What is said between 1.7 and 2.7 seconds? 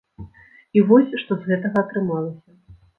атрымалася.